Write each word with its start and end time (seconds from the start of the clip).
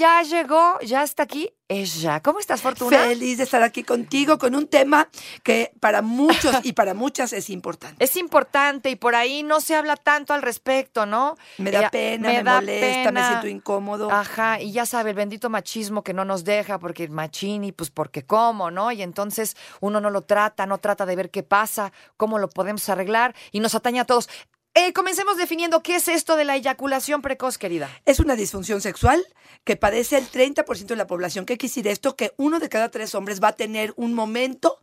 Ya 0.00 0.22
llegó, 0.22 0.80
ya 0.80 1.02
está 1.02 1.24
aquí 1.24 1.52
ella. 1.68 2.20
¿Cómo 2.20 2.38
estás, 2.38 2.62
Fortuna? 2.62 3.04
Feliz 3.04 3.36
de 3.36 3.44
estar 3.44 3.62
aquí 3.62 3.84
contigo 3.84 4.38
con 4.38 4.54
un 4.54 4.66
tema 4.66 5.10
que 5.42 5.72
para 5.78 6.00
muchos 6.00 6.56
y 6.64 6.72
para 6.72 6.94
muchas 6.94 7.34
es 7.34 7.50
importante. 7.50 8.02
Es 8.02 8.16
importante 8.16 8.88
y 8.88 8.96
por 8.96 9.14
ahí 9.14 9.42
no 9.42 9.60
se 9.60 9.74
habla 9.74 9.96
tanto 9.96 10.32
al 10.32 10.40
respecto, 10.40 11.04
¿no? 11.04 11.36
Me 11.58 11.70
da 11.70 11.82
Eh, 11.82 11.88
pena, 11.92 12.28
me, 12.28 12.42
da 12.42 12.54
molesta, 12.54 13.12
me 13.12 13.22
siento 13.28 13.46
incómodo. 13.46 14.10
Ajá, 14.10 14.58
y 14.58 14.72
ya 14.72 14.86
sabe, 14.86 15.10
el 15.10 15.16
bendito 15.16 15.50
machismo 15.50 16.02
que 16.02 16.14
no 16.14 16.24
nos 16.24 16.44
deja, 16.44 16.78
porque 16.78 17.06
machini, 17.08 17.70
pues 17.70 17.90
porque 17.90 18.24
cómo, 18.24 18.70
¿no? 18.70 18.90
Y 18.92 19.02
entonces 19.02 19.54
uno 19.80 20.00
no 20.00 20.08
lo 20.08 20.22
trata, 20.22 20.64
no 20.64 20.78
trata 20.78 21.04
de 21.04 21.14
ver 21.14 21.30
qué 21.30 21.42
pasa, 21.42 21.92
cómo 22.16 22.38
lo 22.38 22.48
podemos 22.48 22.88
arreglar 22.88 23.34
y 23.52 23.60
nos 23.60 23.74
atañe 23.74 24.00
a 24.00 24.06
todos. 24.06 24.30
Eh, 24.74 24.92
comencemos 24.92 25.36
definiendo 25.36 25.82
qué 25.82 25.96
es 25.96 26.06
esto 26.06 26.36
de 26.36 26.44
la 26.44 26.54
eyaculación 26.54 27.22
precoz, 27.22 27.58
querida. 27.58 27.90
Es 28.06 28.20
una 28.20 28.36
disfunción 28.36 28.80
sexual 28.80 29.24
que 29.64 29.76
padece 29.76 30.16
el 30.16 30.30
30% 30.30 30.86
de 30.86 30.96
la 30.96 31.08
población. 31.08 31.44
¿Qué 31.44 31.58
quiere 31.58 31.70
decir 31.70 31.88
esto? 31.88 32.14
Que 32.14 32.32
uno 32.36 32.60
de 32.60 32.68
cada 32.68 32.88
tres 32.88 33.14
hombres 33.16 33.42
va 33.42 33.48
a 33.48 33.56
tener 33.56 33.92
un 33.96 34.14
momento 34.14 34.80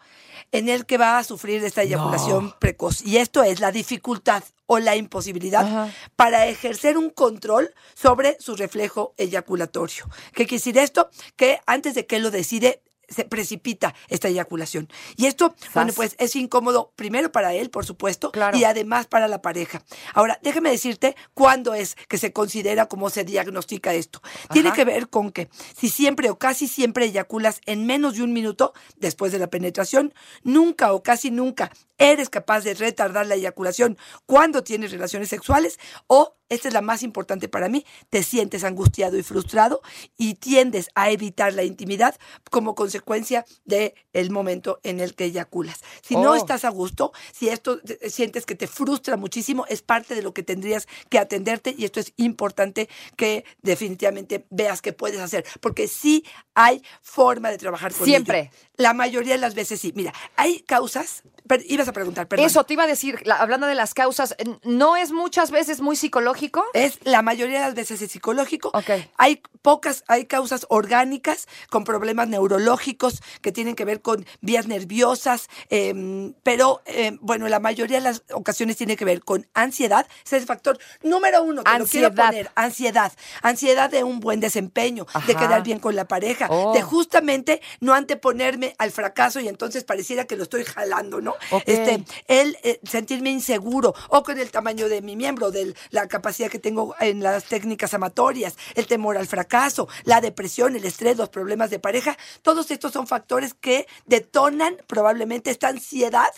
en 0.51 0.67
el 0.67 0.85
que 0.85 0.97
va 0.97 1.17
a 1.17 1.23
sufrir 1.23 1.61
de 1.61 1.67
esta 1.67 1.83
eyaculación 1.83 2.53
precoz. 2.59 3.01
Y 3.01 3.17
esto 3.17 3.43
es 3.43 3.59
la 3.59 3.71
dificultad 3.71 4.43
o 4.65 4.79
la 4.79 4.95
imposibilidad 4.97 5.65
Ajá. 5.65 5.93
para 6.15 6.47
ejercer 6.47 6.97
un 6.97 7.09
control 7.09 7.73
sobre 7.95 8.37
su 8.39 8.55
reflejo 8.55 9.13
eyaculatorio. 9.17 10.05
¿Qué 10.33 10.45
quiere 10.45 10.57
decir 10.59 10.77
esto? 10.77 11.09
Que 11.35 11.59
antes 11.65 11.95
de 11.95 12.05
que 12.05 12.17
él 12.17 12.23
lo 12.23 12.31
decide, 12.31 12.81
se 13.07 13.25
precipita 13.25 13.93
esta 14.09 14.27
eyaculación. 14.27 14.89
Y 15.15 15.25
esto, 15.27 15.55
bueno, 15.73 15.93
pues 15.93 16.15
es 16.19 16.35
incómodo 16.35 16.91
primero 16.95 17.31
para 17.31 17.53
él, 17.53 17.69
por 17.69 17.85
supuesto, 17.85 18.31
Claro. 18.31 18.57
y 18.57 18.63
además 18.63 19.07
para 19.07 19.27
la 19.27 19.41
pareja. 19.41 19.81
Ahora, 20.13 20.39
déjame 20.43 20.69
decirte 20.71 21.15
cuándo 21.33 21.73
es 21.73 21.95
que 22.07 22.17
se 22.17 22.33
considera 22.33 22.87
cómo 22.87 23.09
se 23.09 23.23
diagnostica 23.23 23.93
esto. 23.93 24.21
Tiene 24.51 24.71
que 24.73 24.85
ver 24.85 25.09
con 25.09 25.31
que 25.31 25.49
si 25.77 25.89
siempre 25.89 26.29
o 26.29 26.37
casi 26.37 26.67
siempre 26.67 27.05
eyaculas 27.05 27.61
en 27.65 27.85
menos 27.85 28.15
de 28.15 28.23
un 28.23 28.33
minuto 28.33 28.73
después 28.97 29.31
de 29.31 29.39
la 29.39 29.47
penetración, 29.47 30.13
nunca 30.43 30.93
o 30.93 31.03
casi 31.03 31.31
nunca 31.31 31.71
eres 31.97 32.29
capaz 32.29 32.61
de 32.61 32.73
retardar 32.73 33.25
la 33.27 33.35
eyaculación 33.35 33.97
cuando 34.25 34.63
tienes 34.63 34.91
relaciones 34.91 35.29
sexuales 35.29 35.79
o, 36.07 36.33
esta 36.49 36.69
es 36.69 36.73
la 36.73 36.81
más 36.81 37.03
importante 37.03 37.49
para 37.49 37.67
mí, 37.67 37.85
te 38.09 38.23
sientes 38.23 38.63
angustiado 38.63 39.17
y 39.17 39.23
frustrado 39.23 39.81
y 40.17 40.35
tiendes 40.35 40.89
a 40.95 41.09
evitar 41.11 41.53
la 41.53 41.63
intimidad 41.63 42.15
como 42.49 42.73
consecuencia 42.73 43.45
del 43.65 43.93
el 44.13 44.31
momento 44.31 44.79
en 44.83 45.01
el 45.01 45.13
que 45.13 45.25
eyaculas. 45.25 45.81
Si 46.01 46.15
no 46.15 46.31
Oh. 46.31 46.35
estás 46.35 46.63
a 46.63 46.69
gusto, 46.69 47.11
si 47.33 47.49
esto 47.49 47.81
sientes 48.07 48.45
que 48.45 48.55
te 48.55 48.67
frustra 48.67 49.17
muchísimo, 49.17 49.65
es 49.67 49.81
parte 49.81 50.15
de 50.15 50.21
lo 50.21 50.33
que 50.33 50.41
tendrías 50.43 50.87
que 51.09 51.19
atenderte 51.19 51.75
y 51.77 51.83
esto 51.83 51.99
es 51.99 52.13
importante 52.15 52.87
que 53.17 53.43
definitivamente 53.61 54.45
veas 54.49 54.81
que 54.81 54.93
puedes 54.93 55.19
hacer, 55.19 55.45
porque 55.59 55.87
sí 55.89 56.23
hay 56.55 56.81
forma 57.01 57.49
de 57.51 57.57
trabajar 57.57 57.93
con 57.93 58.05
Siempre. 58.05 58.39
ello. 58.39 58.51
La 58.77 58.93
mayoría 58.93 59.33
de 59.33 59.39
las 59.39 59.53
veces 59.55 59.81
sí. 59.81 59.91
Mira, 59.95 60.13
hay 60.35 60.61
causas, 60.61 61.23
pero 61.47 61.63
ibas 61.67 61.87
a 61.87 61.93
preguntar, 61.93 62.27
perdón. 62.27 62.45
Eso 62.45 62.63
te 62.65 62.73
iba 62.73 62.83
a 62.83 62.87
decir, 62.87 63.21
la- 63.25 63.37
hablando 63.37 63.67
de 63.67 63.75
las 63.75 63.93
causas, 63.93 64.35
¿no 64.63 64.95
es 64.95 65.11
muchas 65.11 65.51
veces 65.51 65.81
muy 65.81 65.95
psicológico? 65.95 66.65
Es 66.73 66.99
la 67.03 67.21
mayoría 67.21 67.59
de 67.59 67.65
las 67.65 67.75
veces 67.75 68.01
es 68.01 68.11
psicológico. 68.11 68.69
Ok. 68.73 68.89
Hay 69.17 69.41
pocas, 69.61 70.03
hay 70.07 70.25
causas 70.25 70.65
orgánicas 70.69 71.47
con 71.69 71.83
problemas 71.83 72.27
neurológicos 72.27 73.21
que 73.41 73.51
tienen 73.51 73.75
que 73.75 73.85
ver 73.85 74.01
con 74.01 74.25
vías 74.41 74.67
nerviosas, 74.67 75.47
em, 75.69 76.33
pero 76.43 76.81
em, 76.85 77.17
bueno, 77.21 77.47
la 77.47 77.59
mayoría 77.59 77.97
de 77.97 78.03
las 78.03 78.23
ocasiones 78.31 78.77
tiene 78.77 78.95
que 78.95 79.05
ver 79.05 79.21
con 79.21 79.47
ansiedad. 79.53 80.07
Ese 80.25 80.37
es 80.37 80.41
el 80.43 80.47
factor 80.47 80.77
número 81.03 81.43
uno 81.43 81.63
que 81.63 81.79
lo 81.79 81.85
quiero 81.85 82.07
Ansiedad. 82.07 82.25
poner. 82.27 82.51
Ansiedad. 82.55 83.11
Ansiedad 83.41 83.89
de 83.89 84.03
un 84.03 84.19
buen 84.19 84.39
desempeño, 84.39 85.05
de 85.25 85.35
quedar 85.35 85.63
bien 85.63 85.79
con 85.79 85.95
la 85.95 86.07
pareja, 86.07 86.47
Oh. 86.49 86.73
de 86.73 86.81
justamente 86.81 87.61
no 87.79 87.93
anteponerme 87.93 88.75
al 88.77 88.91
fracaso 88.91 89.39
y 89.39 89.47
entonces 89.47 89.83
pareciera 89.83 90.25
que 90.25 90.35
lo 90.35 90.43
estoy 90.43 90.63
jalando, 90.65 91.21
¿no? 91.21 91.35
Este, 91.65 92.03
el 92.27 92.57
eh, 92.63 92.79
sentirme 92.83 93.29
inseguro 93.31 93.93
o 94.09 94.23
con 94.23 94.39
el 94.39 94.51
tamaño 94.51 94.89
de 94.89 95.01
mi 95.01 95.15
miembro, 95.15 95.51
de 95.51 95.73
la 95.91 96.07
capacidad 96.07 96.49
que 96.49 96.59
tengo 96.59 96.95
en 96.99 97.23
las 97.23 97.45
técnicas 97.45 97.93
amatorias, 97.93 98.57
el 98.75 98.87
temor 98.87 99.17
al 99.17 99.27
fracaso, 99.27 99.87
la 100.03 100.21
depresión, 100.21 100.75
el 100.75 100.85
estrés, 100.85 101.17
los 101.17 101.29
problemas 101.29 101.69
de 101.69 101.79
pareja, 101.79 102.17
todos 102.41 102.71
estos 102.71 102.91
son 102.91 103.07
factores 103.07 103.53
que 103.53 103.87
detonan 104.05 104.77
probablemente 104.87 105.51
esta 105.51 105.67
ansiedad. 105.69 106.33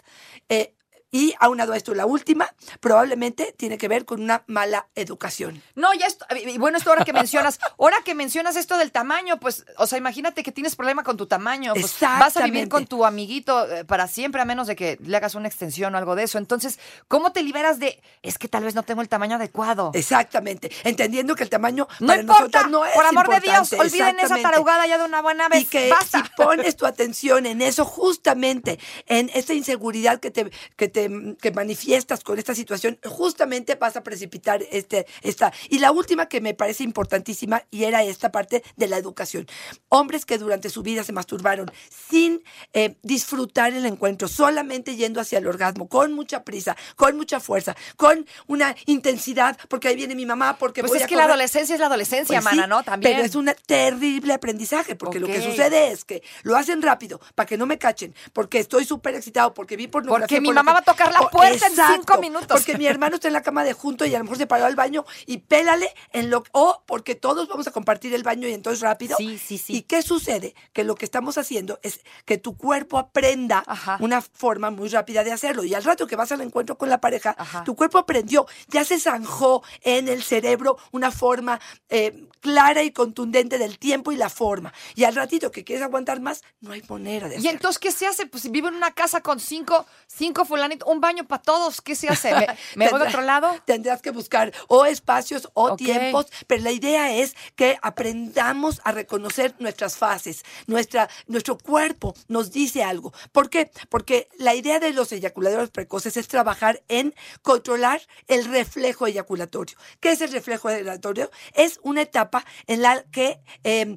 eh, 0.50 0.74
y 1.12 1.34
aunado 1.40 1.74
a 1.74 1.78
esto, 1.78 1.94
la 1.96 2.06
última 2.06 2.54
probablemente 2.80 3.54
tiene 3.58 3.78
que 3.78 3.88
ver 3.88 4.06
con 4.06 4.22
una 4.22 4.44
mala 4.48 4.88
educación. 4.96 5.62
No, 5.76 5.94
ya 5.94 6.06
esto, 6.06 6.26
y 6.36 6.58
bueno, 6.58 6.78
esto 6.78 6.92
ahora 6.92 7.06
que 7.06 7.14
mencionas, 7.14 7.60
ahora 7.80 7.98
que 8.04 8.16
mencionas 8.16 8.56
esto 8.56 8.78
del 8.78 8.92
tamaño, 8.92 9.40
pues, 9.40 9.66
o 9.78 9.88
sea, 9.88 9.98
imagínate 9.98 10.44
que 10.44 10.52
tienes 10.52 10.76
problema 10.76 11.04
con 11.04 11.18
tu 11.18 11.26
tamaño, 11.26 11.74
pues 11.74 11.96
vas 12.00 12.38
a 12.38 12.46
vivir 12.46 12.70
con 12.70 12.86
tu 12.86 13.06
amiguito 13.06 13.70
eh, 13.70 13.86
para 13.86 14.08
siempre, 14.08 14.42
a 14.42 14.46
menos 14.46 14.68
de 14.68 14.76
que 14.76 15.00
le 15.02 15.18
hagas 15.18 15.36
una 15.36 15.48
extensión 15.48 15.96
o 15.96 15.98
algo 15.98 16.16
de 16.16 16.24
eso. 16.24 16.38
Entonces, 16.38 16.80
¿cómo 17.08 17.32
te 17.32 17.42
liberas 17.42 17.80
de, 17.80 18.02
es 18.22 18.38
que 18.38 18.48
tal 18.48 18.64
vez 18.64 18.76
no 18.76 18.84
tengo 18.84 19.02
el 19.02 19.10
tamaño 19.10 19.38
adecuado? 19.38 19.92
Exactamente, 19.94 20.72
entendiendo 20.84 21.36
que 21.36 21.44
el 21.44 21.50
tamaño 21.50 21.88
no 22.00 22.08
para 22.08 22.22
importa, 22.22 22.68
no 22.68 22.86
es 22.86 22.94
por 22.94 23.06
amor 23.06 23.30
de 23.30 23.40
Dios, 23.40 23.74
olviden 23.74 24.20
esa 24.20 24.38
tarugada 24.42 24.86
ya 24.86 24.98
de 24.98 25.06
una 25.06 25.22
buena 25.22 25.50
vez. 25.50 25.64
Y 25.64 25.66
que 25.66 25.90
Basta. 25.90 26.24
si 26.24 26.30
pones 26.38 26.76
tu 26.76 26.86
atención 26.86 27.46
en 27.46 27.62
eso, 27.62 27.86
justamente 27.86 28.80
en 29.08 29.32
esta 29.34 29.54
inseguridad 29.54 30.20
que 30.20 30.32
te, 30.32 30.52
que 30.76 30.88
te 30.88 30.99
que 31.42 31.52
manifiestas 31.52 32.24
con 32.24 32.40
esta 32.40 32.56
situación, 32.56 33.00
justamente 33.06 33.76
vas 33.76 33.96
a 33.96 34.04
precipitar 34.04 34.64
este, 34.72 35.06
esta. 35.22 35.54
Y 35.70 35.80
la 35.80 35.92
última 35.92 36.28
que 36.28 36.42
me 36.42 36.54
parece 36.54 36.84
importantísima, 36.84 37.64
y 37.72 37.84
era 37.84 38.04
esta 38.04 38.32
parte 38.32 38.64
de 38.76 38.88
la 38.88 38.98
educación. 38.98 39.48
Hombres 39.90 40.26
que 40.26 40.38
durante 40.38 40.70
su 40.70 40.82
vida 40.82 41.04
se 41.04 41.14
masturbaron 41.14 41.72
sin 42.10 42.44
eh, 42.74 42.96
disfrutar 43.04 43.74
el 43.74 43.86
encuentro, 43.86 44.28
solamente 44.28 44.96
yendo 44.96 45.22
hacia 45.22 45.40
el 45.40 45.48
orgasmo, 45.48 45.88
con 45.88 46.14
mucha 46.14 46.44
prisa, 46.44 46.76
con 46.96 47.16
mucha 47.16 47.40
fuerza, 47.40 47.76
con 47.96 48.26
una 48.48 48.76
intensidad, 48.86 49.58
porque 49.68 49.90
ahí 49.90 49.96
viene 49.96 50.16
mi 50.16 50.26
mamá, 50.26 50.58
porque 50.58 50.82
Pues 50.82 50.92
voy 50.92 50.98
es 51.00 51.06
a 51.06 51.08
que 51.08 51.16
la 51.16 51.26
adolescencia 51.26 51.74
es 51.76 51.80
la 51.80 51.88
adolescencia, 51.88 52.42
Pues 52.42 52.52
sí, 52.52 52.58
mana, 52.58 52.68
¿no? 52.68 52.84
También. 52.84 53.14
Pero 53.14 53.26
es 53.26 53.36
un 53.36 53.52
terrible 53.66 54.34
aprendizaje, 54.34 54.96
porque 54.96 55.20
lo 55.20 55.28
que 55.28 55.42
sucede 55.42 55.92
es 55.92 56.06
que 56.06 56.24
lo 56.44 56.56
hacen 56.56 56.82
rápido, 56.82 57.20
para 57.36 57.48
que 57.48 57.58
no 57.58 57.66
me 57.66 57.78
cachen, 57.78 58.14
porque 58.34 58.60
estoy 58.60 58.86
súper 58.86 59.16
excitado, 59.16 59.54
porque 59.54 59.76
vi 59.76 59.88
pornografía. 59.88 60.28
Porque 60.28 60.42
mi 60.42 60.54
mamá 60.54 60.74
va 60.74 60.82
tocar 60.92 61.12
la 61.12 61.22
Oh, 61.22 61.30
puerta 61.30 61.68
en 61.68 61.74
cinco 61.96 62.20
minutos. 62.20 62.48
Porque 62.48 62.78
mi 62.78 62.86
hermano 62.88 63.16
está 63.16 63.28
en 63.28 63.34
la 63.34 63.42
cama 63.44 63.64
de 63.64 63.74
junto 63.74 64.06
y 64.06 64.16
a 64.16 64.18
lo 64.20 64.24
mejor 64.26 64.38
se 64.38 64.48
paró 64.48 64.66
al 64.66 64.76
baño 64.76 65.06
y 65.26 65.40
pélale 65.40 65.94
en 66.12 66.30
lo 66.30 66.44
o 66.52 66.84
porque 66.86 67.16
todos 67.16 67.48
vamos 67.48 67.68
a 67.68 67.72
compartir 67.72 68.14
el 68.14 68.24
baño 68.24 68.48
y 68.48 68.54
entonces 68.54 68.82
rápido. 68.82 69.16
Sí, 69.18 69.38
sí, 69.38 69.58
sí. 69.58 69.76
¿Y 69.78 69.82
qué 69.84 70.02
sucede? 70.02 70.56
Que 70.74 70.84
lo 70.84 70.96
que 70.96 71.06
estamos 71.06 71.38
haciendo 71.38 71.80
es 71.84 72.02
que 72.26 72.38
tu 72.38 72.58
cuerpo 72.58 72.98
aprenda 72.98 73.64
Ajá. 73.68 73.98
una 74.00 74.22
forma 74.22 74.70
muy 74.72 74.90
rápida 74.90 75.24
de 75.24 75.32
hacerlo. 75.32 75.64
Y 75.64 75.74
al 75.74 75.84
rato 75.84 76.08
que 76.08 76.16
vas 76.16 76.32
al 76.32 76.42
encuentro 76.42 76.78
con 76.78 76.90
la 76.90 77.00
pareja, 77.02 77.36
Ajá. 77.38 77.64
tu 77.64 77.76
cuerpo 77.76 77.98
aprendió, 77.98 78.46
ya 78.68 78.84
se 78.84 79.00
zanjó 79.00 79.64
en 79.82 80.08
el 80.08 80.24
cerebro 80.24 80.78
una 80.92 81.12
forma 81.12 81.60
eh, 81.90 82.26
clara 82.42 82.84
y 82.84 82.92
contundente 82.92 83.58
del 83.58 83.78
tiempo 83.80 84.12
y 84.12 84.16
la 84.16 84.30
forma. 84.30 84.74
Y 84.96 85.04
al 85.04 85.16
ratito 85.16 85.52
que 85.52 85.64
quieres 85.64 85.84
aguantar 85.84 86.20
más, 86.22 86.44
no 86.62 86.72
hay 86.72 86.82
manera 86.90 87.28
de 87.28 87.36
Y 87.36 87.38
hacerlo. 87.40 87.52
entonces, 87.52 87.80
¿qué 87.80 87.92
se 87.92 88.08
hace? 88.08 88.26
Pues 88.26 88.44
si 88.44 88.50
vivo 88.50 88.68
en 88.68 88.76
una 88.76 88.92
casa 88.92 89.22
con 89.22 89.40
cinco, 89.40 89.86
cinco 90.08 90.46
fulanitos, 90.46 90.79
un 90.86 91.02
baño 91.02 91.26
para 91.28 91.42
todos, 91.42 91.82
¿qué 91.82 91.96
se 91.96 92.10
hace? 92.10 92.34
¿Me, 92.34 92.48
me 92.76 92.90
voy 92.90 93.02
a 93.02 93.06
otro 93.06 93.22
lado? 93.22 93.56
Tendrás 93.66 94.02
que 94.02 94.12
buscar 94.12 94.52
o 94.68 94.86
espacios 94.86 95.50
o 95.54 95.76
tiempos, 95.76 96.28
pero 96.48 96.64
la 96.64 96.72
idea 96.72 97.14
es 97.14 97.36
que 97.56 97.78
aprendamos 97.82 98.82
a 98.84 98.92
reconocer 98.92 99.56
nuestras 99.60 99.98
fases. 99.98 100.44
Nuestra, 100.68 101.10
nuestro 101.28 101.58
cuerpo 101.58 102.14
nos 102.28 102.52
dice 102.52 102.84
algo. 102.84 103.14
¿Por 103.32 103.50
qué? 103.50 103.72
Porque 103.90 104.30
la 104.38 104.56
idea 104.56 104.80
de 104.80 104.94
los 104.94 105.12
eyaculadores 105.12 105.70
precoces 105.70 106.18
es 106.18 106.28
trabajar 106.28 106.82
en 106.88 107.14
controlar 107.42 108.02
el 108.28 108.46
reflejo 108.46 109.08
eyaculatorio. 109.08 109.78
¿Qué 110.00 110.12
es 110.12 110.22
el 110.22 110.32
reflejo 110.32 110.70
eyaculatorio? 110.70 111.32
Es 111.54 111.80
una 111.84 112.02
etapa 112.02 112.46
en 112.68 112.82
la 112.82 113.04
que... 113.12 113.40
eh, 113.64 113.96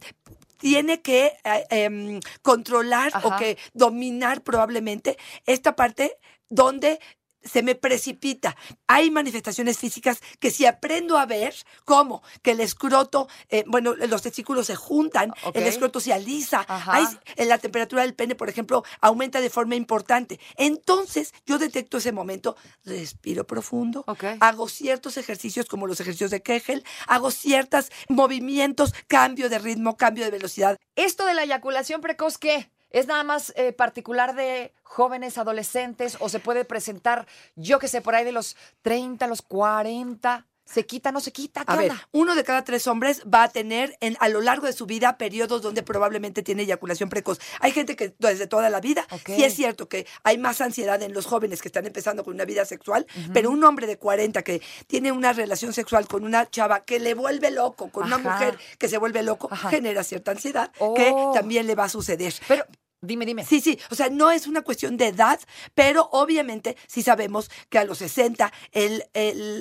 tiene 0.63 1.03
que 1.03 1.33
eh, 1.43 1.67
em, 1.71 2.21
controlar 2.41 3.11
o 3.25 3.37
que 3.37 3.59
dominar 3.75 4.43
probablemente 4.43 5.19
esta 5.45 5.75
parte 5.75 6.17
donde 6.53 7.01
se 7.45 7.63
me 7.63 7.75
precipita. 7.75 8.57
Hay 8.87 9.11
manifestaciones 9.11 9.79
físicas 9.79 10.21
que 10.39 10.51
si 10.51 10.65
aprendo 10.65 11.19
a 11.19 11.27
ver, 11.27 11.55
¿cómo? 11.85 12.23
Que 12.41 12.53
el 12.53 12.61
escroto, 12.61 13.29
eh, 13.49 13.65
bueno, 13.67 13.95
los 13.95 14.23
testículos 14.23 14.67
se 14.69 14.77
juntan, 14.77 15.33
Ok. 15.43 15.57
el 15.57 15.67
escroto 15.67 15.99
se 15.99 16.13
alisa, 16.13 16.65
hay, 16.69 17.05
eh, 17.35 17.45
la 17.47 17.59
temperatura 17.59 18.03
del 18.03 18.15
pene, 18.15 18.35
por 18.35 18.49
ejemplo, 18.49 18.85
aumenta 19.01 19.41
de 19.41 19.51
forma 19.51 19.75
importante. 19.75 20.39
Entonces, 20.57 21.35
yo 21.45 21.59
detecto 21.59 21.99
ese 21.99 22.13
momento, 22.13 22.57
respiro 22.85 23.45
profundo, 23.45 24.05
hago 24.39 24.69
ciertos 24.69 25.17
ejercicios 25.17 25.67
como 25.67 25.89
los 25.89 26.01
ejercicios 26.01 26.31
de 26.31 26.43
Kegel, 26.43 26.85
hago 27.09 27.33
ciertos 27.33 27.91
movimientos, 28.09 28.95
cambio 29.09 29.49
de 29.49 29.59
ritmo, 29.59 29.97
cambio 29.97 30.25
de 30.25 30.31
velocidad. 30.31 30.79
¿Esto 30.95 31.27
de 31.27 31.35
la 31.35 31.43
eyaculación 31.43 32.01
precoz 32.01 32.39
qué? 32.39 32.71
¿Es 32.93 33.07
nada 33.07 33.25
más 33.25 33.53
eh, 33.57 33.73
particular 33.73 34.35
de 34.35 34.73
jóvenes, 34.83 35.39
adolescentes 35.39 36.17
o 36.21 36.29
se 36.29 36.39
puede 36.39 36.65
presentar, 36.65 37.27
yo 37.57 37.79
que 37.79 37.89
sé, 37.89 38.01
por 38.03 38.15
ahí 38.15 38.25
de 38.25 38.33
los 38.33 38.57
30, 38.83 39.27
los 39.27 39.43
40? 39.43 40.47
¿Se 40.65 40.87
quita, 40.87 41.11
no 41.11 41.21
se 41.21 41.33
quita? 41.33 41.65
¿Qué 41.65 41.73
A 41.73 41.77
ver, 41.77 41.91
onda? 41.91 42.09
uno 42.13 42.35
de 42.37 42.45
cada 42.45 42.63
tres 42.63 42.87
hombres 42.87 43.23
va 43.23 43.43
a 43.43 43.49
tener 43.49 43.97
en, 44.01 44.17
a 44.21 44.29
lo 44.29 44.41
largo 44.41 44.67
de 44.67 44.73
su 44.73 44.87
vida 44.87 45.19
periodos 45.19 45.61
donde 45.61 45.83
probablemente 45.83 46.43
tiene 46.45 46.63
eyaculación 46.63 47.09
precoz. 47.11 47.41
Hay 47.61 47.73
gente 47.73 47.97
que 47.97 48.15
desde 48.21 48.47
toda 48.47 48.71
la 48.71 48.81
vida, 48.81 49.05
Ok. 49.11 49.31
sí 49.35 49.43
es 49.45 49.55
cierto 49.55 49.89
que 49.89 50.07
hay 50.23 50.39
más 50.39 50.61
ansiedad 50.61 51.03
en 51.03 51.13
los 51.15 51.27
jóvenes 51.27 51.61
que 51.61 51.69
están 51.69 51.85
empezando 51.85 52.23
con 52.25 52.35
una 52.35 52.45
vida 52.45 52.65
sexual, 52.65 53.07
pero 53.35 53.51
un 53.51 53.63
hombre 53.65 53.89
de 53.89 53.99
40 53.99 54.43
que 54.43 54.63
tiene 54.87 55.11
una 55.11 55.33
relación 55.33 55.73
sexual 55.73 56.07
con 56.07 56.25
una 56.25 56.49
chava 56.49 56.85
que 56.85 57.01
le 57.01 57.15
vuelve 57.15 57.51
loco, 57.51 57.91
con 57.91 58.05
una 58.05 58.19
mujer 58.19 58.57
que 58.79 58.89
se 58.89 58.99
vuelve 58.99 59.25
loco, 59.25 59.49
Ajá. 59.51 59.69
genera 59.69 60.05
cierta 60.05 60.31
ansiedad 60.31 60.71
que 60.95 61.11
Oh. 61.13 61.33
también 61.35 61.67
le 61.67 61.75
va 61.75 61.85
a 61.85 61.89
suceder. 61.89 62.33
Pero, 62.47 62.65
dime, 63.03 63.27
dime. 63.27 63.45
Sí, 63.45 63.61
sí, 63.61 63.79
o 63.91 63.95
sea, 63.97 64.09
no 64.11 64.31
es 64.31 64.47
una 64.47 64.63
cuestión 64.63 64.97
de 64.97 65.09
edad, 65.09 65.41
pero 65.75 66.09
obviamente 66.13 66.77
sí 66.87 67.03
sabemos 67.03 67.51
que 67.69 67.79
a 67.79 67.85
los 67.85 67.99
60 67.99 68.53
el- 68.71 69.05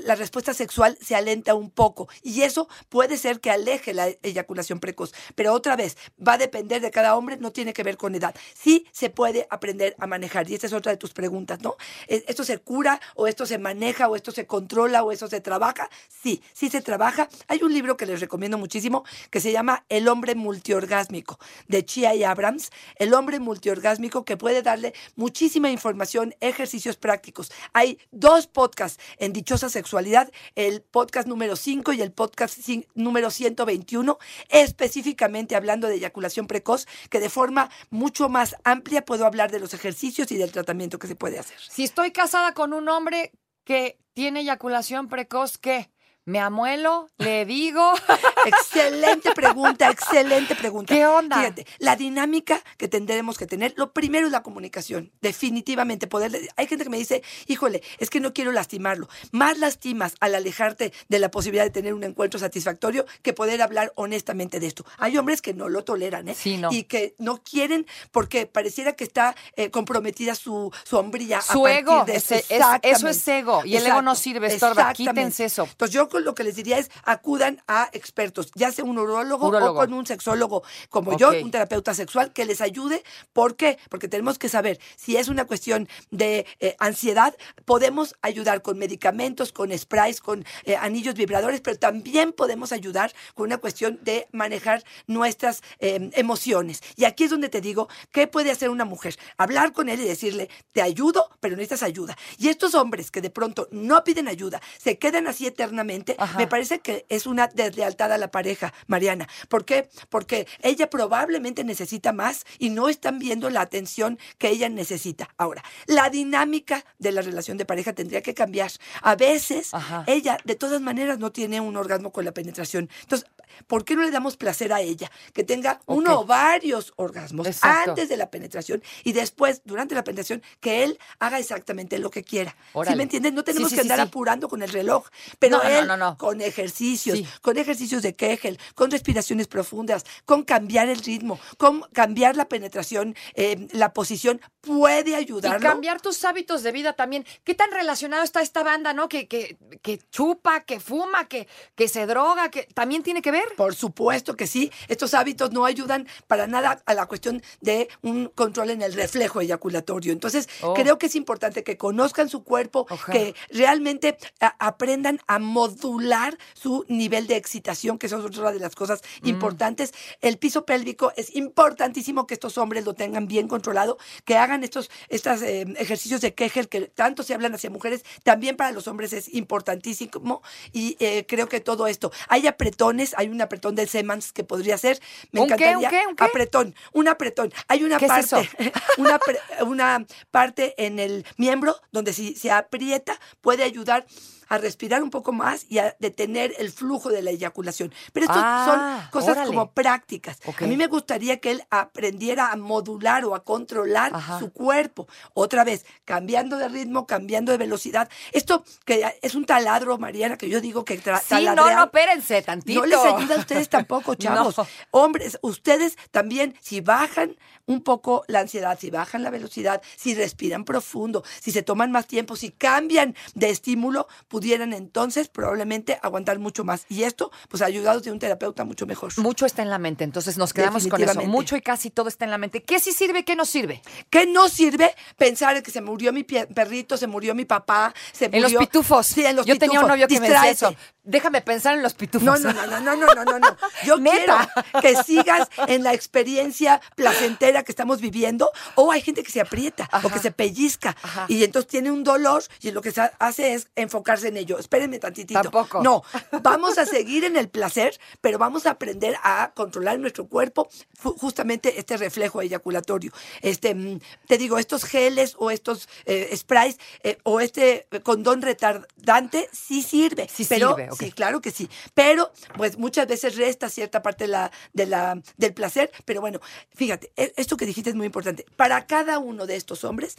la 0.06 0.16
respuesta 0.16 0.54
sexual 0.54 0.98
se 1.02 1.16
alenta 1.16 1.56
un 1.56 1.72
poco 1.72 2.08
y 2.22 2.44
eso 2.44 2.68
puede 2.90 3.18
ser 3.18 3.40
que 3.40 3.50
aleje 3.50 3.94
la 3.96 4.10
eyaculación 4.22 4.80
precoz. 4.80 5.12
Pero 5.36 5.54
otra 5.54 5.76
vez, 5.76 5.98
va 6.26 6.34
a 6.34 6.38
depender 6.38 6.82
de 6.82 6.92
cada 6.92 7.16
hombre, 7.18 7.38
no 7.38 7.52
tiene 7.52 7.74
que 7.74 7.84
ver 7.84 7.98
con 7.98 8.14
edad. 8.14 8.36
Sí 8.54 8.86
se 8.92 9.10
puede 9.10 9.48
aprender 9.50 9.96
a 10.00 10.06
manejar 10.08 10.48
y 10.50 10.54
esta 10.54 10.68
es 10.68 10.74
otra 10.74 10.92
de 10.92 10.98
tus 10.98 11.12
preguntas, 11.14 11.60
¿no? 11.62 11.76
¿E- 12.08 12.24
¿Esto 12.28 12.44
se 12.44 12.60
cura 12.60 13.02
o 13.16 13.28
esto 13.28 13.46
se 13.48 13.58
maneja 13.58 14.08
o 14.08 14.16
esto 14.16 14.32
se 14.32 14.46
controla 14.46 15.04
o 15.04 15.12
esto 15.12 15.28
se 15.28 15.42
trabaja? 15.42 15.90
Sí, 16.10 16.44
sí 16.54 16.70
se 16.70 16.82
trabaja. 16.82 17.28
Hay 17.48 17.64
un 17.64 17.74
libro 17.74 17.98
que 17.98 18.06
les 18.06 18.20
recomiendo 18.20 18.58
muchísimo 18.60 19.04
que 19.32 19.40
se 19.42 19.52
llama 19.52 19.84
El 19.90 20.08
hombre 20.08 20.36
multiorgásmico 20.36 21.40
de 21.68 21.84
Chia 21.86 22.14
y 22.14 22.24
Abrams. 22.24 22.70
El 22.98 23.14
hombre 23.16 23.31
multiorgásmico 23.40 24.26
que 24.26 24.38
puede 24.38 24.62
darle 24.62 24.94
muchísima 25.16 25.70
información, 25.70 26.36
ejercicios 26.42 26.98
prácticos. 26.98 27.52
Hay 27.74 28.00
dos 28.12 28.48
podcasts 28.48 29.02
en 29.18 29.34
Dichosa 29.34 29.70
Sexualidad, 29.70 30.32
el 30.56 30.82
podcast 30.82 31.28
número 31.28 31.56
5 31.56 31.94
y 31.94 32.02
el 32.02 32.12
podcast 32.12 32.58
número 32.96 33.32
121, 33.32 34.18
específicamente 34.50 35.56
hablando 35.56 35.88
de 35.88 35.96
eyaculación 35.96 36.48
precoz, 36.48 36.88
que 37.10 37.20
de 37.20 37.30
forma 37.30 37.70
mucho 37.90 38.30
más 38.30 38.56
amplia 38.64 39.06
puedo 39.06 39.26
hablar 39.26 39.52
de 39.52 39.60
los 39.60 39.74
ejercicios 39.74 40.32
y 40.32 40.38
del 40.38 40.52
tratamiento 40.52 41.00
que 41.00 41.08
se 41.08 41.16
puede 41.16 41.40
hacer. 41.40 41.58
Si 41.70 41.84
estoy 41.84 42.12
casada 42.12 42.54
con 42.54 42.74
un 42.74 42.90
hombre 42.90 43.32
que 43.64 44.00
tiene 44.14 44.42
eyaculación 44.42 45.08
precoz, 45.08 45.58
¿qué? 45.58 45.90
¿Me 46.26 46.40
amuelo? 46.40 47.10
¿Le 47.18 47.46
digo? 47.46 47.94
Excelente 48.46 49.32
pregunta, 49.34 49.90
excelente 49.90 50.56
pregunta. 50.56 50.94
¿Qué 50.94 51.06
onda? 51.06 51.38
Fíjate, 51.38 51.66
la 51.80 51.96
dinámica 51.96 52.62
que 52.78 52.88
tendremos 52.88 53.38
que 53.38 53.46
tener, 53.48 53.74
lo 53.78 53.92
primero 53.94 54.26
es 54.28 54.32
la 54.32 54.44
comunicación, 54.44 55.12
definitivamente. 55.22 56.08
Poder, 56.08 56.32
hay 56.56 56.68
gente 56.68 56.84
que 56.84 56.90
me 56.90 56.98
dice, 56.98 57.24
híjole, 57.48 57.82
es 58.00 58.10
que 58.10 58.20
no 58.20 58.34
quiero 58.34 58.52
lastimarlo. 58.52 59.08
Más 59.32 59.58
lastimas 59.58 60.16
al 60.20 60.36
alejarte 60.36 60.94
de 61.10 61.20
la 61.20 61.30
posibilidad 61.32 61.64
de 61.64 61.70
tener 61.72 61.94
un 61.94 62.04
encuentro 62.04 62.40
satisfactorio 62.40 63.06
que 63.22 63.34
poder 63.34 63.62
hablar 63.62 63.92
honestamente 63.96 64.60
de 64.60 64.68
esto. 64.68 64.86
Hay 64.98 65.18
hombres 65.18 65.42
que 65.42 65.54
no 65.54 65.70
lo 65.70 65.84
toleran, 65.84 66.28
¿eh? 66.30 66.36
Sí, 66.36 66.58
no. 66.58 66.70
Y 66.72 66.84
que 66.84 67.16
no 67.18 67.42
quieren 67.44 67.86
porque 68.12 68.46
pareciera 68.46 68.94
que 68.94 69.04
está 69.04 69.36
eh, 69.56 69.70
comprometida 69.70 70.36
su, 70.36 70.72
su 70.84 70.98
hombría. 70.98 71.40
a 71.40 71.42
Su 71.42 71.62
partir 71.64 71.80
ego, 71.80 72.06
de 72.06 72.16
es- 72.16 72.32
eso 72.32 73.08
es 73.08 73.28
ego, 73.28 73.62
y 73.66 73.76
el 73.76 73.86
ego 73.86 74.02
no 74.02 74.16
sirve, 74.16 74.48
estorba, 74.48 74.94
quítense 74.94 75.46
eso. 75.46 75.64
Entonces 75.70 75.94
yo 75.94 76.08
lo 76.20 76.36
que 76.36 76.44
les 76.44 76.56
diría 76.56 76.78
es 76.78 76.90
acudan 77.04 77.62
a 77.68 77.90
expertos, 77.94 78.31
ya 78.56 78.72
sea 78.72 78.86
un 78.86 78.98
urólogo, 78.98 79.48
Urólogo. 79.48 79.72
o 79.74 79.76
con 79.76 79.94
un 79.94 80.06
sexólogo 80.06 80.64
como 80.90 81.18
yo, 81.18 81.30
Ok. 81.30 81.36
un 81.44 81.52
terapeuta 81.52 81.94
sexual 81.94 82.34
que 82.34 82.46
les 82.46 82.62
ayude. 82.62 83.04
¿Por 83.34 83.56
qué? 83.56 83.78
Porque 83.90 84.08
tenemos 84.08 84.38
que 84.40 84.50
saber 84.50 84.80
si 84.96 85.18
es 85.18 85.28
una 85.28 85.46
cuestión 85.46 85.88
de 86.10 86.46
eh, 86.60 86.76
ansiedad, 86.80 87.36
podemos 87.66 88.16
ayudar 88.22 88.62
con 88.62 88.78
medicamentos, 88.78 89.52
con 89.52 89.78
sprays, 89.78 90.20
con 90.22 90.46
eh, 90.66 90.76
anillos 90.76 91.16
vibradores, 91.16 91.62
pero 91.62 91.78
también 91.78 92.34
podemos 92.34 92.72
ayudar 92.72 93.14
con 93.36 93.46
una 93.48 93.58
cuestión 93.58 94.00
de 94.04 94.28
manejar 94.32 94.84
nuestras 95.08 95.62
eh, 95.80 96.10
emociones. 96.14 96.82
Y 96.96 97.06
aquí 97.06 97.26
es 97.26 97.30
donde 97.30 97.50
te 97.50 97.62
digo, 97.62 97.88
¿qué 98.12 98.28
puede 98.28 98.52
hacer 98.52 98.70
una 98.70 98.86
mujer? 98.86 99.18
Hablar 99.38 99.74
con 99.74 99.90
él 99.90 100.00
y 100.00 100.06
decirle, 100.06 100.50
te 100.72 100.82
ayudo, 100.82 101.30
pero 101.40 101.56
necesitas 101.56 101.84
ayuda. 101.84 102.18
Y 102.38 102.50
estos 102.50 102.76
hombres 102.76 103.12
que 103.12 103.22
de 103.22 103.30
pronto 103.30 103.68
no 103.72 104.04
piden 104.04 104.28
ayuda, 104.28 104.62
se 104.78 104.98
quedan 104.98 105.28
así 105.28 105.46
eternamente, 105.48 106.16
Ajá. 106.18 106.38
me 106.38 106.48
parece 106.48 106.80
que 106.80 107.06
es 107.10 107.26
una 107.26 107.48
deslealtad 107.48 108.12
a 108.12 108.18
la 108.18 108.21
pareja, 108.30 108.74
Mariana. 108.88 109.28
¿Por 109.50 109.66
qué? 109.66 109.90
Porque 110.10 110.48
ella 110.62 110.90
probablemente 110.90 111.64
necesita 111.64 112.14
más 112.14 112.46
y 112.60 112.70
no 112.70 112.90
están 112.90 113.18
viendo 113.18 113.50
la 113.50 113.62
atención 113.62 114.20
que 114.38 114.50
ella 114.50 114.70
necesita. 114.70 115.30
Ahora, 115.38 115.64
la 115.88 116.10
dinámica 116.10 116.86
de 117.00 117.12
la 117.12 117.22
relación 117.22 117.58
de 117.58 117.66
pareja 117.66 117.94
tendría 117.94 118.22
que 118.22 118.34
cambiar. 118.34 118.72
A 119.02 119.16
veces 119.16 119.74
Ajá. 119.74 120.04
ella 120.08 120.38
de 120.44 120.56
todas 120.56 120.82
maneras 120.82 121.18
no 121.20 121.32
tiene 121.32 121.60
un 121.62 121.78
orgasmo 121.78 122.12
con 122.12 122.26
la 122.26 122.34
penetración. 122.34 122.90
Entonces, 123.02 123.28
¿por 123.68 123.86
qué 123.86 123.96
no 123.96 124.04
le 124.04 124.12
damos 124.12 124.38
placer 124.38 124.74
a 124.74 124.82
ella? 124.82 125.10
Que 125.34 125.44
tenga 125.44 125.80
uno 125.86 126.20
o 126.20 126.26
varios 126.26 126.94
orgasmos 126.98 127.48
Exacto. 127.48 127.92
antes 127.92 128.10
de 128.10 128.18
la 128.18 128.30
penetración 128.30 128.84
y 129.04 129.14
después, 129.14 129.62
durante 129.66 129.96
la 129.96 130.04
penetración, 130.04 130.42
que 130.60 130.84
él 130.84 131.00
haga 131.20 131.40
exactamente 131.40 131.98
lo 132.00 132.10
que 132.10 132.24
quiera. 132.24 132.52
¿Sí 132.52 132.68
Órale. 132.74 132.98
me 132.98 133.04
entiendes? 133.04 133.34
No 133.34 133.44
tenemos 133.44 133.70
Sí, 133.70 133.76
sí, 133.76 133.80
que 133.82 133.84
sí, 133.88 133.92
andar 133.92 134.06
sí. 134.06 134.10
apurando 134.10 134.48
con 134.50 134.62
el 134.64 134.70
reloj, 134.70 135.08
pero 135.40 135.58
No, 135.58 135.64
él 135.64 135.88
no, 135.88 135.98
no. 135.98 136.18
con 136.18 136.42
ejercicios, 136.42 137.18
Sí. 137.18 137.28
con 137.42 137.58
ejercicios 137.58 138.02
de 138.02 138.11
Kegel, 138.14 138.60
con 138.76 138.92
respiraciones 138.92 139.48
profundas, 139.48 140.06
con 140.26 140.44
cambiar 140.44 140.90
el 140.90 141.00
ritmo, 141.00 141.40
con 141.58 141.82
cambiar 141.94 142.36
la 142.36 142.48
penetración, 142.50 143.16
eh, 143.36 143.68
la 143.72 143.94
posición, 143.94 144.42
puede 144.62 145.16
ayudarlo. 145.16 145.60
Y 145.60 145.62
cambiar 145.62 146.02
tus 146.02 146.24
hábitos 146.24 146.64
de 146.64 146.72
vida 146.72 146.94
también. 146.94 147.26
¿Qué 147.44 147.56
tan 147.56 147.72
relacionado 147.72 148.24
está 148.24 148.42
esta 148.42 148.64
banda, 148.64 148.94
no? 148.94 149.10
Que, 149.10 149.28
que, 149.28 149.58
que 149.82 150.00
chupa, 150.12 150.62
que 150.62 150.80
fuma, 150.80 151.28
que, 151.28 151.48
que 151.76 151.88
se 151.88 152.06
droga, 152.06 152.50
que 152.52 152.64
también 152.74 153.02
tiene 153.04 153.22
que 153.22 153.32
ver. 153.32 153.46
Por 153.58 153.76
supuesto 153.76 154.36
que 154.36 154.48
sí. 154.48 154.72
Estos 154.88 155.14
hábitos 155.14 155.52
no 155.52 155.66
ayudan 155.66 156.08
para 156.28 156.48
nada 156.48 156.82
a 156.86 156.94
la 156.94 157.06
cuestión 157.08 157.42
de 157.62 157.88
un 158.02 158.28
control 158.28 158.70
en 158.72 158.82
el 158.82 158.94
reflejo 158.94 159.42
eyaculatorio. 159.42 160.14
Entonces, 160.14 160.48
Oh. 160.62 160.74
creo 160.74 160.98
que 161.00 161.08
es 161.08 161.16
importante 161.16 161.64
que 161.64 161.78
conozcan 161.78 162.30
su 162.30 162.44
cuerpo, 162.44 162.86
que 163.12 163.34
realmente 163.50 164.18
a- 164.40 164.56
aprendan 164.60 165.20
a 165.28 165.40
modular 165.40 166.38
su 166.54 166.86
nivel 166.88 167.28
de 167.28 167.36
excitación, 167.36 167.98
que 168.02 168.08
eso 168.08 168.18
es 168.18 168.26
otra 168.26 168.52
de 168.52 168.60
las 168.60 168.74
cosas 168.76 169.02
Mm. 169.22 169.28
importantes. 169.28 169.94
El 170.22 170.40
piso 170.40 170.66
pélvico 170.66 171.14
es 171.16 171.36
importantísimo 171.36 172.26
que 172.26 172.34
estos 172.34 172.58
hombres 172.58 172.84
lo 172.84 172.96
tengan 172.96 173.28
bien 173.28 173.48
controlado, 173.48 173.98
que 174.26 174.36
hagan 174.38 174.64
estos, 174.64 174.90
estos 175.08 175.44
ejercicios 175.44 176.20
de 176.22 176.34
Kegel 176.34 176.68
que 176.68 176.82
tanto 176.88 177.22
se 177.22 177.36
hablan 177.36 177.54
hacia 177.54 177.70
mujeres, 177.70 178.04
también 178.24 178.56
para 178.58 178.72
los 178.72 178.88
hombres 178.88 179.14
es 179.14 179.32
importantísimo. 179.34 180.42
Y 180.74 180.98
eh, 181.00 181.26
creo 181.28 181.48
que 181.48 181.60
todo 181.60 181.86
esto. 181.86 182.12
Hay 182.28 182.48
apretones, 182.48 183.14
hay 183.18 183.30
un 183.30 183.40
apretón 183.40 183.76
del 183.76 183.88
Semans 183.88 184.34
que 184.34 184.44
podría 184.44 184.78
ser. 184.80 185.00
Me 185.32 185.42
¿Un 185.42 185.48
qué, 185.48 185.54
encantaría. 185.54 185.78
un 185.78 185.90
qué, 185.96 186.08
un 186.08 186.16
qué? 186.16 186.24
Apretón, 186.24 186.76
un 186.94 187.08
apretón. 187.08 187.54
Hay 187.68 187.84
una 187.84 187.98
¿Qué 188.00 188.06
es 188.06 188.10
parte, 188.10 188.26
eso? 188.26 188.42
una, 188.98 189.20
una 189.62 190.06
parte 190.32 190.74
en 190.84 190.98
el 190.98 191.24
miembro 191.38 191.76
donde 191.92 192.14
si 192.14 192.36
se 192.36 192.50
aprieta 192.50 193.20
puede 193.42 193.64
ayudar 193.64 194.06
a 194.52 194.58
respirar 194.58 195.02
un 195.02 195.10
poco 195.10 195.32
más 195.32 195.66
y 195.70 195.78
a 195.80 195.96
detener 196.00 196.54
el 196.60 196.72
flujo 196.72 197.08
de 197.08 197.22
la 197.22 197.32
eyaculación. 197.32 197.94
Pero 198.12 198.26
esto 198.26 198.38
Ah, 198.38 199.00
son 199.02 199.12
cosas 199.12 199.30
órale. 199.38 199.48
como 199.48 199.72
prácticas. 199.72 200.40
A 200.60 200.66
mí 200.66 200.76
me 200.76 200.88
gustaría 200.88 201.40
que 201.40 201.52
él 201.52 201.64
aprendiera 201.70 202.52
a 202.52 202.58
modular 202.58 203.24
o 203.24 203.34
a 203.34 203.46
controlar 203.46 204.12
Ajá. 204.14 204.40
su 204.40 204.52
cuerpo. 204.52 205.08
Otra 205.34 205.64
vez, 205.64 205.86
cambiando 206.04 206.58
de 206.58 206.68
ritmo, 206.68 207.08
cambiando 207.08 207.54
de 207.54 207.58
velocidad. 207.60 208.10
Esto 208.34 208.66
que 208.84 209.18
es 209.22 209.36
un 209.36 209.46
taladro, 209.46 209.98
Mariana, 209.98 210.38
que 210.38 210.50
yo 210.50 210.60
digo 210.60 210.84
que 210.84 210.98
Sí, 210.98 211.46
no, 211.46 211.56
no, 211.56 211.84
espérense 211.86 212.42
tantito. 212.42 212.82
no 212.82 212.86
les 212.88 213.00
ayuda 213.00 213.36
a 213.36 213.40
ustedes 213.40 213.70
tampoco, 213.70 214.16
chavos. 214.16 214.58
No. 214.58 214.68
Hombres, 214.92 215.40
ustedes 215.42 215.96
también, 216.12 216.56
si 216.62 216.82
bajan 216.82 217.38
un 217.68 217.82
poco 217.84 218.26
la 218.28 218.42
ansiedad, 218.42 218.78
si 218.78 218.90
bajan 218.90 219.24
la 219.24 219.30
velocidad, 219.30 219.82
si 219.96 220.14
respiran 220.14 220.66
profundo, 220.66 221.24
si 221.40 221.52
se 221.52 221.64
toman 221.64 221.90
más 221.92 222.06
tiempo, 222.08 222.36
si 222.36 222.52
cambian 222.52 223.16
de 223.34 223.50
estímulo, 223.50 224.08
pudieran 224.42 224.74
entonces 224.74 225.28
probablemente 225.28 226.00
aguantar 226.02 226.40
mucho 226.40 226.64
más. 226.64 226.86
Y 226.90 227.04
esto, 227.04 227.32
pues 227.48 227.62
ayudados 227.62 228.02
de 228.02 228.12
un 228.12 228.18
terapeuta 228.18 228.66
mucho 228.66 228.88
mejor. 228.88 229.12
Mucho 229.20 229.46
está 229.46 229.62
en 229.62 229.70
la 229.70 229.78
mente, 229.78 230.04
entonces 230.04 230.36
nos 230.40 230.52
quedamos 230.52 230.88
con 230.88 231.00
eso. 231.00 231.22
Mucho 231.22 231.56
y 231.56 231.62
casi 231.62 231.92
todo 231.92 232.08
está 232.10 232.26
en 232.26 232.32
la 232.32 232.40
mente. 232.40 232.64
¿Qué 232.64 232.80
sí 232.80 232.92
sirve, 232.92 233.24
qué 233.24 233.36
no 233.36 233.46
sirve? 233.46 233.84
¿Qué 234.10 234.26
no 234.26 234.50
sirve 234.50 234.96
pensar 235.16 235.58
en 235.58 235.62
que 235.62 235.70
se 235.70 235.82
murió 235.82 236.12
mi 236.12 236.24
perrito, 236.24 236.98
se 236.98 237.06
murió 237.06 237.36
mi 237.36 237.46
papá, 237.46 237.94
se 238.12 238.26
En 238.32 238.42
los 238.42 238.56
pitufos. 238.56 239.06
Sí, 239.06 239.24
en 239.24 239.36
los 239.36 239.46
Yo 239.46 239.60
tenía 239.60 239.80
un 239.80 239.86
pitufos. 239.86 239.90
novio 239.90 240.08
que 240.08 240.20
me 240.20 240.30
decía 240.30 240.50
eso 240.50 240.76
déjame 241.04 241.42
pensar 241.42 241.76
en 241.76 241.84
los 241.84 241.94
pitufos. 241.94 242.42
No, 242.42 242.54
no, 242.54 242.68
no, 242.68 242.80
no, 242.80 242.96
no, 242.96 243.14
no, 243.14 243.24
no, 243.26 243.40
no. 243.40 243.58
Yo 243.86 243.98
quiero 243.98 244.36
que 244.82 244.96
sigas 245.04 245.50
en 245.68 245.84
la 245.84 245.94
experiencia 245.94 246.82
placentera 246.96 247.64
que 247.64 247.72
estamos 247.72 248.02
viviendo. 248.02 248.52
O 248.76 248.92
hay 248.92 249.02
gente 249.02 249.24
que 249.24 249.32
se 249.32 249.42
aprieta 249.42 249.88
Ajá. 249.92 250.08
o 250.08 250.12
que 250.12 250.20
se 250.20 250.32
pellizca 250.32 250.96
y 251.28 251.44
entonces 251.44 251.70
tiene 251.70 251.92
un 251.92 252.04
dolor 252.04 252.44
y 252.62 252.72
lo 252.72 252.82
que 252.82 252.92
se 252.92 253.02
hace 253.20 253.54
es 253.54 253.68
enfocarse 253.76 254.28
en 254.28 254.38
ello. 254.38 254.60
Espérenme 254.60 255.00
tantitito. 255.00 255.42
Tampoco. 255.42 255.82
No, 255.82 256.04
vamos 256.42 256.78
a 256.78 256.86
seguir 256.86 257.24
en 257.24 257.38
el 257.38 257.50
placer, 257.50 258.00
pero 258.22 258.38
vamos 258.38 258.66
a 258.66 258.72
aprender 258.72 259.16
a 259.24 259.52
controlar 259.56 260.00
nuestro 260.00 260.28
cuerpo 260.28 260.70
justamente 261.00 261.80
este 261.80 261.98
reflejo 261.98 262.42
eyaculatorio. 262.42 263.12
Este, 263.42 263.74
mm, 263.74 264.00
te 264.28 264.38
digo, 264.38 264.58
estos 264.58 264.84
geles 264.84 265.36
o 265.38 265.52
estos 265.52 265.90
eh, 266.06 266.36
sprays 266.36 266.78
eh, 267.04 267.18
o 267.24 267.40
este 267.40 267.88
eh, 267.92 268.00
condón 268.02 268.42
retardante 268.42 269.50
sí 269.52 269.82
sirve. 269.82 270.28
Sí 270.32 270.46
pero 270.48 270.76
sirve 270.76 270.91
sí, 270.98 271.12
claro 271.12 271.42
que 271.42 271.52
sí. 271.52 271.70
Pero, 271.94 272.32
pues 272.58 272.78
muchas 272.78 273.08
veces 273.08 273.36
resta 273.36 273.70
cierta 273.70 274.02
parte 274.02 274.26
de 274.26 274.30
la, 274.30 274.52
de 274.74 274.86
la, 274.86 275.22
del 275.38 275.54
placer. 275.54 275.92
Pero 276.06 276.22
bueno, 276.22 276.40
fíjate, 276.76 277.12
e- 277.16 277.34
esto 277.38 277.58
que 277.58 277.66
dijiste 277.66 277.90
es 277.90 277.96
muy 277.96 278.06
importante. 278.06 278.46
Para 278.56 278.86
cada 278.88 279.20
uno 279.20 279.46
de 279.46 279.56
estos 279.56 279.84
hombres 279.84 280.18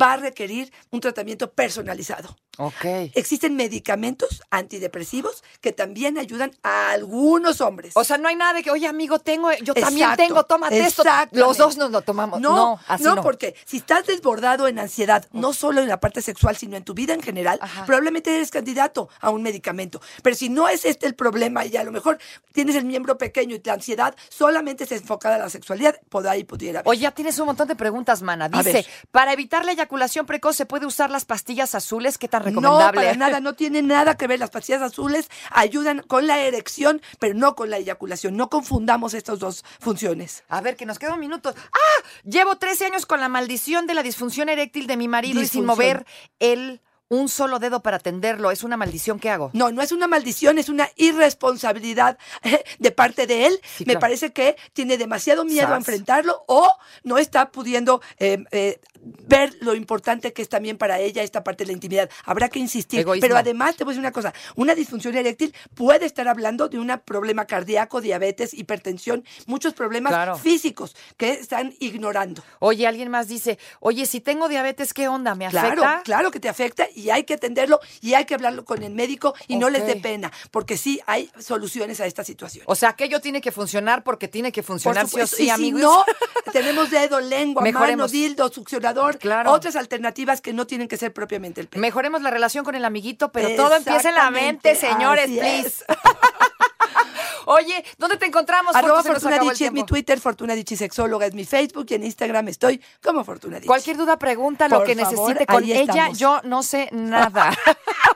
va 0.00 0.14
a 0.14 0.16
requerir 0.16 0.72
un 0.90 1.00
tratamiento 1.00 1.52
personalizado. 1.52 2.36
Ok. 2.58 2.84
Existen 3.14 3.54
medicamentos 3.54 4.42
antidepresivos 4.50 5.44
que 5.60 5.72
también 5.72 6.16
ayudan 6.16 6.52
a 6.62 6.90
algunos 6.90 7.60
hombres. 7.60 7.92
O 7.96 8.04
sea, 8.04 8.16
no 8.16 8.28
hay 8.28 8.36
nada 8.36 8.54
de 8.54 8.62
que, 8.62 8.70
oye, 8.70 8.86
amigo, 8.86 9.18
tengo, 9.18 9.52
yo 9.62 9.74
también 9.74 10.16
tengo, 10.16 10.44
tómate 10.44 10.78
esto. 10.78 11.02
Los 11.32 11.58
dos 11.58 11.76
nos 11.76 11.90
lo 11.90 12.00
tomamos. 12.02 12.40
No, 12.40 12.80
así 12.88 13.04
no. 13.04 13.22
porque 13.22 13.54
si 13.66 13.78
estás 13.78 14.06
desbordado 14.06 14.68
en 14.68 14.78
ansiedad, 14.78 15.26
no 15.32 15.52
solo 15.52 15.82
en 15.82 15.88
la 15.88 16.00
parte 16.00 16.22
sexual, 16.22 16.56
sino 16.56 16.76
en 16.76 16.84
tu 16.84 16.94
vida 16.94 17.12
en 17.12 17.22
general, 17.22 17.58
Ajá. 17.60 17.84
probablemente 17.84 18.34
eres 18.34 18.50
candidato 18.50 19.08
a 19.20 19.30
un 19.30 19.42
medicamento. 19.42 20.00
Pero 20.22 20.34
si 20.34 20.48
no 20.48 20.68
es 20.68 20.84
este 20.84 21.06
el 21.06 21.14
problema 21.14 21.64
y 21.66 21.76
a 21.76 21.84
lo 21.84 21.92
mejor 21.92 22.18
tienes 22.52 22.74
el 22.74 22.84
miembro 22.84 23.18
pequeño 23.18 23.54
y 23.54 23.62
la 23.64 23.74
ansiedad 23.74 24.16
solamente 24.28 24.84
es 24.84 24.92
enfocada 24.92 25.36
a 25.36 25.38
la 25.38 25.50
sexualidad, 25.50 26.00
por 26.08 26.26
ahí 26.26 26.44
pudiera 26.44 26.80
haber. 26.80 26.88
Oye, 26.88 27.00
ya 27.00 27.10
tienes 27.10 27.38
un 27.38 27.46
montón 27.46 27.68
de 27.68 27.76
preguntas, 27.76 28.22
mana. 28.22 28.48
Dice, 28.48 28.86
para 29.10 29.32
evitar 29.32 29.64
la 29.64 29.72
eyaculación 29.86 30.26
precoz, 30.26 30.56
¿se 30.56 30.66
puede 30.66 30.84
usar 30.86 31.10
las 31.10 31.24
pastillas 31.24 31.74
azules? 31.74 32.18
¿Qué 32.18 32.28
tan 32.28 32.42
No, 32.42 32.46
recomendable? 32.46 33.00
para 33.00 33.14
nada, 33.14 33.40
no 33.40 33.54
tiene 33.54 33.82
nada 33.82 34.16
que 34.16 34.26
ver. 34.26 34.40
Las 34.40 34.50
pastillas 34.50 34.82
azules 34.82 35.28
ayudan 35.50 36.02
con 36.06 36.26
la 36.26 36.40
erección, 36.40 37.00
pero 37.18 37.34
no 37.34 37.54
con 37.54 37.70
la 37.70 37.78
eyaculación. 37.78 38.36
No 38.36 38.50
confundamos 38.50 39.14
estas 39.14 39.38
dos 39.38 39.64
funciones. 39.80 40.42
A 40.48 40.60
ver, 40.60 40.76
que 40.76 40.86
nos 40.86 40.98
queda 40.98 41.14
un 41.14 41.20
minuto. 41.20 41.54
¡Ah! 41.72 42.08
Llevo 42.24 42.56
13 42.56 42.86
años 42.86 43.06
con 43.06 43.20
la 43.20 43.28
maldición 43.28 43.86
de 43.86 43.94
la 43.94 44.02
disfunción 44.02 44.48
eréctil 44.48 44.86
de 44.86 44.96
mi 44.96 45.08
marido 45.08 45.40
y 45.40 45.46
sin 45.46 45.64
mover 45.64 46.04
el 46.40 46.80
un 47.08 47.28
solo 47.28 47.60
dedo 47.60 47.82
para 47.82 47.98
atenderlo. 47.98 48.50
¿Es 48.50 48.64
una 48.64 48.76
maldición 48.76 49.20
que 49.20 49.30
hago? 49.30 49.50
No, 49.52 49.70
no 49.70 49.80
es 49.80 49.92
una 49.92 50.08
maldición, 50.08 50.58
es 50.58 50.68
una 50.68 50.90
irresponsabilidad 50.96 52.18
eh, 52.42 52.64
de 52.80 52.90
parte 52.90 53.28
de 53.28 53.46
él. 53.46 53.60
Sí, 53.62 53.84
Me 53.84 53.92
claro. 53.92 54.00
parece 54.00 54.32
que 54.32 54.56
tiene 54.72 54.98
demasiado 54.98 55.44
miedo 55.44 55.72
a 55.72 55.76
enfrentarlo 55.76 56.42
o 56.48 56.68
no 57.04 57.18
está 57.18 57.52
pudiendo 57.52 58.02
eh, 58.18 58.42
eh, 58.50 58.80
ver 59.28 59.56
lo 59.60 59.74
importante 59.74 60.32
que 60.32 60.42
es 60.42 60.48
también 60.48 60.76
para 60.78 60.98
ella 61.00 61.22
esta 61.22 61.44
parte 61.44 61.64
de 61.64 61.68
la 61.68 61.72
intimidad. 61.72 62.10
Habrá 62.24 62.48
que 62.48 62.58
insistir. 62.58 63.00
Egoísmo. 63.00 63.20
Pero 63.22 63.36
además 63.36 63.76
te 63.76 63.84
voy 63.84 63.92
a 63.92 63.94
decir 63.94 64.00
una 64.00 64.12
cosa, 64.12 64.32
una 64.56 64.74
disfunción 64.74 65.16
eréctil 65.16 65.54
puede 65.74 66.06
estar 66.06 66.26
hablando 66.28 66.68
de 66.68 66.78
un 66.78 66.86
problema 67.04 67.44
cardíaco, 67.46 68.00
diabetes, 68.00 68.54
hipertensión, 68.54 69.24
muchos 69.46 69.74
problemas 69.74 70.12
Claro. 70.12 70.36
físicos 70.36 70.94
que 71.16 71.30
están 71.32 71.74
ignorando. 71.80 72.42
Oye, 72.60 72.86
alguien 72.86 73.10
más 73.10 73.28
dice, 73.28 73.58
oye, 73.80 74.06
si 74.06 74.20
tengo 74.20 74.48
diabetes, 74.48 74.92
¿qué 74.94 75.08
onda? 75.08 75.34
¿Me 75.34 75.48
Claro, 75.48 75.82
afecta? 75.84 76.02
claro 76.04 76.30
que 76.30 76.40
te 76.40 76.48
afecta 76.48 76.86
y 76.94 77.10
hay 77.10 77.24
que 77.24 77.34
atenderlo 77.34 77.80
y 78.00 78.14
hay 78.14 78.24
que 78.24 78.34
hablarlo 78.34 78.64
con 78.64 78.82
el 78.82 78.92
médico 78.94 79.34
y 79.48 79.56
no 79.56 79.68
les 79.70 79.86
dé 79.86 79.96
pena, 79.96 80.32
porque 80.50 80.76
sí 80.76 81.00
hay 81.06 81.30
soluciones 81.38 82.00
a 82.00 82.06
esta 82.06 82.24
situación. 82.24 82.64
O 82.66 82.74
sea, 82.74 82.90
aquello 82.90 83.20
tiene 83.20 83.40
que 83.40 83.52
funcionar 83.52 84.02
porque 84.02 84.28
tiene 84.28 84.52
que 84.52 84.62
Por 84.62 84.66
funcionar 84.66 85.06
sí 85.06 85.20
o 85.20 85.26
supuesto. 85.26 85.36
sí, 85.36 85.42
y 85.42 85.46
si 85.46 85.50
amigos. 85.50 85.80
no, 85.82 86.04
tenemos 86.52 86.90
dedo, 86.90 87.20
lengua, 87.20 87.62
mano, 87.62 87.72
Mejoremos. 87.72 88.12
dildo, 88.12 88.48
succionador, 88.50 88.95
Claro. 89.18 89.52
otras 89.52 89.76
alternativas 89.76 90.40
que 90.40 90.52
no 90.52 90.66
tienen 90.66 90.88
que 90.88 90.96
ser 90.96 91.12
propiamente 91.12 91.60
el 91.60 91.68
pene. 91.68 91.80
Mejoremos 91.80 92.22
la 92.22 92.30
relación 92.30 92.64
con 92.64 92.74
el 92.74 92.84
amiguito, 92.84 93.30
pero 93.32 93.54
todo 93.56 93.74
empieza 93.76 94.08
en 94.08 94.14
la 94.14 94.30
mente, 94.30 94.74
señores, 94.74 95.26
please. 95.30 95.84
Oye, 97.48 97.84
¿dónde 97.96 98.16
te 98.16 98.26
encontramos? 98.26 98.74
Arroba 98.74 99.04
Fortuna 99.04 99.38
Dicci 99.38 99.66
es 99.66 99.72
mi. 99.72 99.84
Twitter, 99.84 100.18
Fortuna 100.18 100.54
Dicci 100.54 100.76
Sexóloga 100.76 101.26
es 101.26 101.34
mi 101.34 101.44
Facebook 101.44 101.86
y 101.90 101.94
en 101.94 102.02
Instagram 102.02 102.48
estoy 102.48 102.82
como 103.00 103.22
Fortuna 103.22 103.56
Dicci. 103.56 103.68
Cualquier 103.68 103.96
duda, 103.96 104.18
pregunta, 104.18 104.66
lo 104.66 104.82
que 104.82 104.96
favor, 104.96 105.12
necesite 105.12 105.46
con 105.46 105.62
ella. 105.62 105.80
estamos. 105.80 106.18
Yo 106.18 106.40
no 106.42 106.64
sé 106.64 106.88
nada. 106.92 107.56